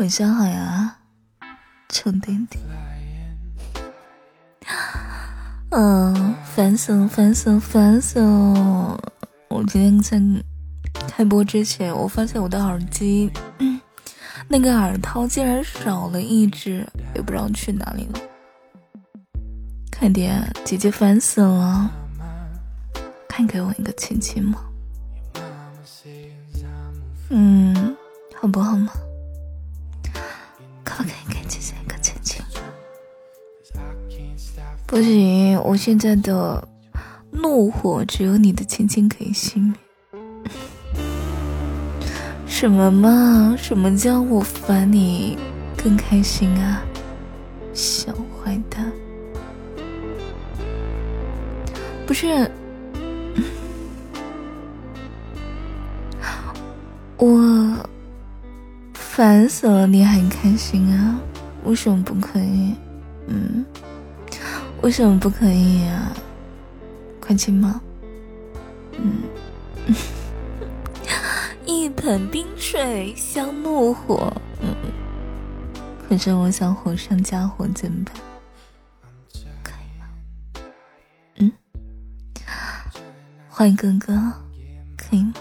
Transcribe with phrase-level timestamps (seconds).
[0.00, 0.96] 晚上好呀，
[1.90, 2.58] 臭弟弟。
[5.72, 8.98] 嗯， 烦死了，烦死了，烦死了！
[9.50, 10.18] 我今天在
[11.06, 13.30] 开播之前，我发现我的耳机，
[14.48, 18.20] 那个耳套竟然少了一只，也不知道去哪里了。
[19.98, 21.90] 快点，姐姐烦死了！
[23.28, 24.64] 看给我一个亲亲嘛！
[27.28, 27.94] 嗯，
[28.40, 28.90] 好不好嘛？
[34.90, 36.66] 不行，我现在的
[37.30, 39.72] 怒火只有你的亲亲可以熄灭。
[42.44, 43.54] 什么嘛？
[43.56, 45.38] 什么叫我烦你
[45.76, 46.82] 更开心啊？
[47.72, 48.90] 小坏蛋！
[52.04, 52.50] 不是。
[57.16, 57.76] 我
[58.94, 61.20] 烦死了，你还开心啊？
[61.62, 62.74] 为什么不可以？
[63.28, 63.59] 嗯，
[64.82, 66.12] 为什么不可以啊？
[67.20, 67.80] 快亲吗？
[68.92, 69.22] 嗯，
[71.66, 74.32] 一盆冰水消怒火。
[74.60, 74.74] 嗯，
[76.08, 78.14] 可是我想火上加火，怎么办？
[79.62, 80.06] 可以吗？
[81.36, 81.52] 嗯，
[83.48, 84.32] 欢迎哥哥，
[84.96, 85.34] 可以吗？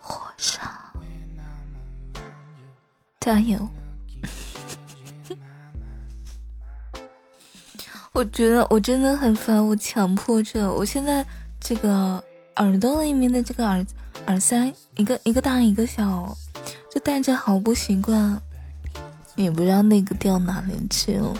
[0.00, 0.66] 火上
[3.20, 3.68] 加油！
[8.20, 11.24] 我觉得我真的很烦，我强迫症，我现在
[11.58, 12.22] 这个
[12.56, 13.82] 耳朵里面的这个耳
[14.26, 16.36] 耳塞，一个一个大一个小，
[16.92, 18.38] 就戴着好不习惯，
[19.36, 21.34] 也不知道那个掉哪里去了。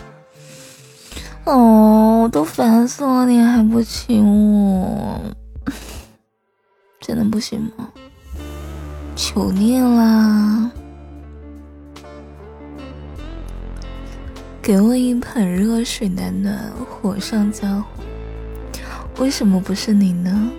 [1.43, 5.21] 哦，都烦死了，你还不亲我，
[6.99, 7.89] 真的不行吗？
[9.15, 10.71] 求你啦！
[14.61, 16.55] 给我一盆热水暖暖，
[16.87, 17.85] 火上加火。
[19.17, 20.51] 为什么不是你呢？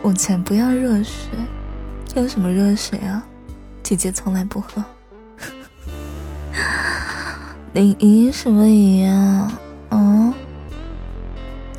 [0.00, 1.30] 我才不要热水，
[2.14, 3.26] 要什么热水啊？
[3.82, 4.84] 姐姐从来不喝。
[7.72, 9.52] 你咦什么咦啊？
[9.90, 10.32] 嗯，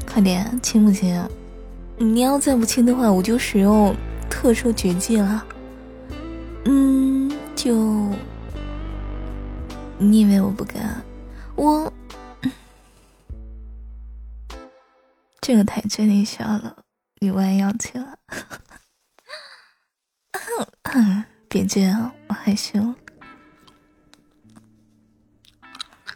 [0.05, 1.17] 快点亲不亲？
[1.97, 3.95] 你要再不亲的话，我就使用
[4.29, 5.45] 特殊绝技了。
[6.65, 8.09] 嗯，就
[9.97, 11.01] 你以为我不敢？
[11.55, 11.91] 我
[15.41, 16.83] 这个台阶你下了，
[17.21, 18.19] 你弯腰去了。
[21.47, 22.93] 别这样，我害羞。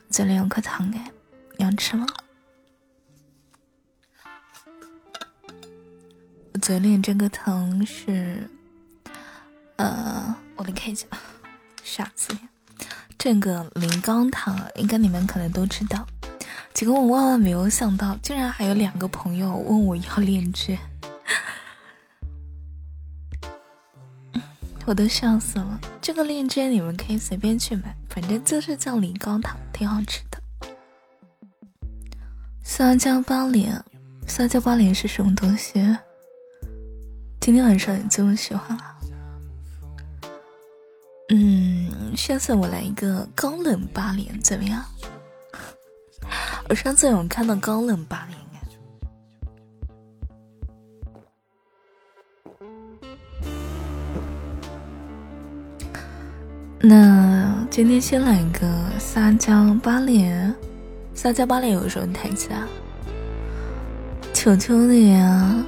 [0.09, 1.11] 嘴里有颗糖哎，
[1.57, 2.05] 你要吃吗？
[6.53, 8.49] 我嘴里这个糖是，
[9.77, 11.07] 呃，我来看一下，
[11.83, 12.35] 傻子。
[13.19, 16.07] 这个零高糖，应该你们可能都知道。
[16.73, 20.79] 结果我万万没有想到，竟然还有两个朋友问我要链接，
[24.85, 25.81] 我都笑死了。
[26.01, 30.41] 这个链接你们可以随便去买，反正就是叫零高糖，挺好吃的。
[32.63, 33.83] 撒娇八脸，
[34.25, 35.73] 撒娇八脸是什么东西？
[37.41, 38.88] 今天晚上你这么喜欢了？
[42.19, 44.83] 下次我来一个高冷八连怎么样？
[46.67, 48.37] 我上次有看到高冷八连
[56.81, 58.67] 那今天先来一个
[58.99, 60.53] 撒娇八连，
[61.13, 62.67] 撒娇八连有什么台词啊？
[64.33, 65.65] 求求你啊，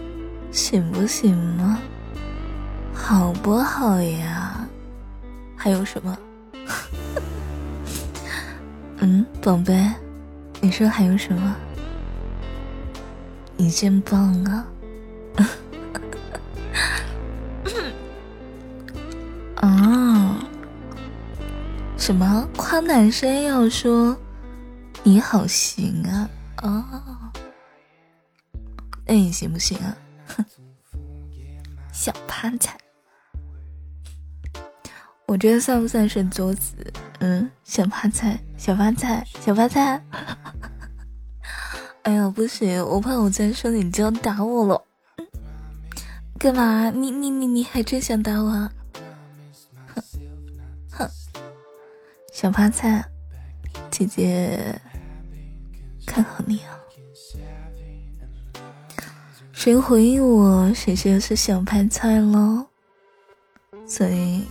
[0.51, 1.79] 行不行吗？
[2.94, 4.67] 好不好呀？
[5.56, 6.16] 还有什么？
[8.98, 9.90] 嗯，宝贝，
[10.59, 11.56] 你说还有什么？
[13.58, 14.66] 你真棒啊！
[19.56, 20.38] 啊？
[21.97, 24.17] 什么夸男生要说
[25.03, 26.28] 你好行啊？
[26.64, 26.84] 哦，
[29.06, 29.96] 那你行不行啊？
[30.35, 30.44] 哼，
[31.94, 32.76] 小趴菜。
[35.31, 36.75] 我觉得算不算是作死？
[37.19, 40.03] 嗯，小发财，小发财，小发财。
[42.03, 44.83] 哎呀，不行，我怕我再说你就要打我了。
[46.37, 46.89] 干嘛？
[46.89, 48.51] 你你你你还真想打我？
[48.51, 50.03] 哼
[50.91, 51.09] 哼，
[52.33, 53.05] 小发财，
[53.89, 54.81] 姐姐
[56.05, 56.75] 看好你啊！
[59.53, 62.66] 谁回应我，谁就是小白菜喽。
[63.87, 64.43] 所以。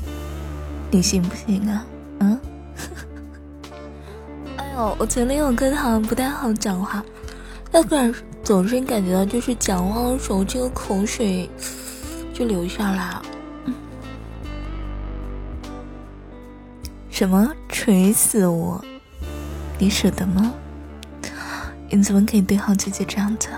[0.90, 1.87] 你信不信啊？
[2.19, 2.40] 嗯？
[4.56, 7.04] 哎呦，我嘴里有个糖，不太好讲话，
[7.72, 11.48] 要不然总是感觉到就是讲话的时候这个口水
[12.34, 13.22] 就流下来了。
[17.10, 17.52] 什么？
[17.69, 18.82] 锤死我！
[19.78, 20.52] 你舍得吗？
[21.88, 23.48] 你怎么可以对好姐姐这样子？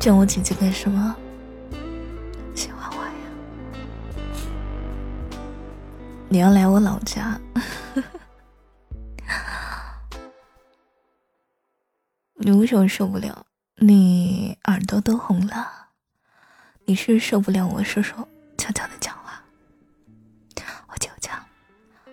[0.00, 1.14] 叫我姐姐干什么？
[6.30, 7.40] 你要来我老家？
[12.34, 13.46] 你为什么受不了？
[13.76, 15.88] 你耳朵都红了？
[16.84, 19.42] 你是受不了我说说悄悄的讲话？
[20.88, 21.42] 我就讲，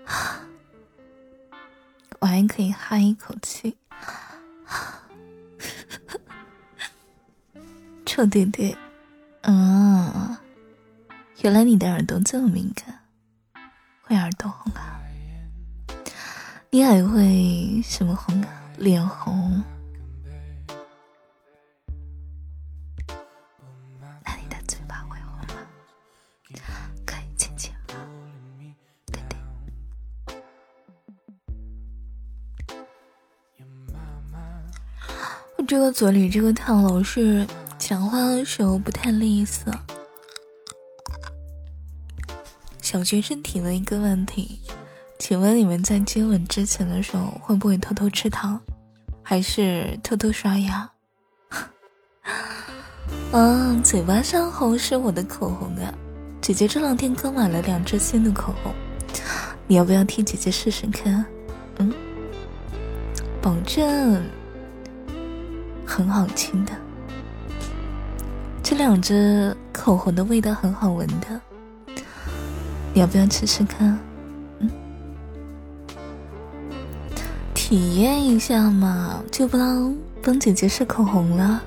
[2.20, 3.78] 我还可以哈一口气。
[8.06, 8.78] 臭弟弟，
[9.42, 10.38] 嗯，
[11.42, 13.00] 原来你的耳朵这么敏感，
[16.76, 18.50] 你还会什么红啊？
[18.80, 19.64] 脸红？
[24.26, 25.64] 那你的嘴巴会红吗？
[27.06, 27.96] 可以亲亲吗？
[29.06, 29.38] 对对，
[35.58, 37.48] 我这个嘴里这个烫老是。
[37.78, 39.74] 讲话的时候不太利索。
[42.82, 44.60] 小学生提了一个问题，
[45.18, 48.60] 请问你们在接吻之前的时候会不会偷偷吃糖，
[49.24, 50.90] 还是偷偷刷牙？
[53.32, 55.94] 啊，嘴巴上红是我的口红啊！
[56.42, 58.74] 姐姐这两天刚买了两支新的口红，
[59.68, 61.26] 你要不要替姐姐试试看？
[61.78, 61.92] 嗯，
[63.42, 64.22] 保证
[65.86, 66.74] 很好听的。
[68.62, 71.42] 这两支口红的味道很好闻的，
[72.94, 73.98] 你要不要试试看？
[77.68, 81.64] 体验一下嘛，就不当帮姐姐试口红了。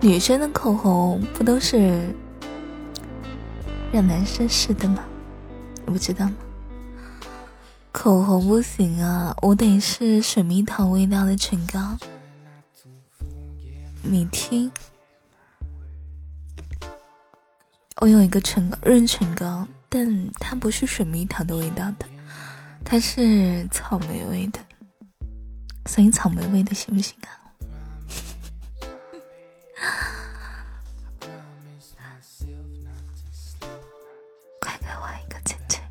[0.00, 2.12] 女生的口红不都是
[3.92, 5.04] 让男生试的吗？
[5.86, 6.34] 你不知道吗？
[7.92, 11.96] 口红不行啊，我得是水蜜桃味道的唇膏。
[14.02, 14.72] 你听。
[18.00, 22.06] 我有一个唇，润唇膏，但它不是水蜜桃的味道的，
[22.90, 24.58] 它是草莓味的，
[25.84, 27.28] 所以草莓味的行不行啊？
[34.58, 35.82] 快给我一个亲亲！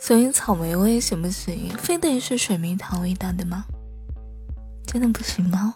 [0.00, 1.68] 所以草莓味行不行？
[1.76, 3.66] 非得是水蜜桃味道的吗？
[4.86, 5.74] 真的不行吗？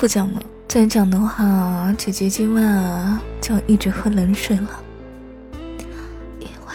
[0.00, 4.82] 不讲了，再讲的话，姐姐今晚就一直喝冷水了，
[6.38, 6.74] 因为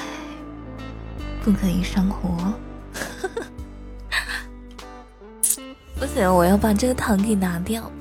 [1.43, 2.53] 不可以上火。
[5.99, 7.91] 不行，我要把这个糖给拿掉。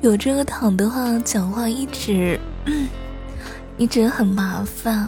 [0.00, 2.40] 有这个糖的话，讲话一直
[3.76, 5.06] 一直很麻烦。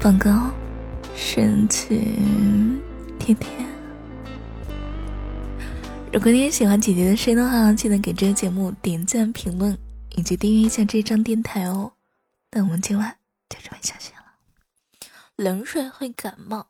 [0.00, 0.40] 宝哥，
[1.16, 2.80] 深情
[3.18, 3.69] 甜甜。
[6.12, 9.76] 如果你也喜欢姐姐的声音的话，记得给这个节目点赞、评论
[10.16, 11.92] 以及订阅一下这张电台哦。
[12.50, 13.16] 那我们今晚
[13.48, 14.24] 就这么下线了。
[15.36, 16.66] 冷水会感冒，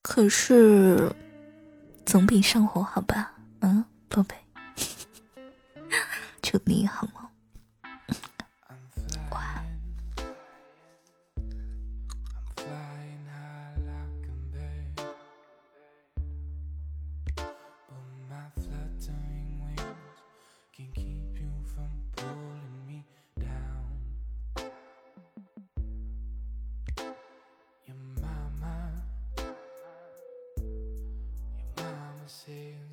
[0.00, 1.14] 可是
[2.06, 3.34] 总比上火好吧？
[3.60, 4.34] 嗯，宝贝，
[6.40, 7.27] 祝你好梦。
[32.28, 32.87] see.